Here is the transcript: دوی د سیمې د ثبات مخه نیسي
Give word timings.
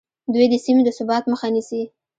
دوی 0.33 0.45
د 0.51 0.55
سیمې 0.65 0.81
د 0.85 0.89
ثبات 0.97 1.23
مخه 1.31 1.47
نیسي 1.55 1.81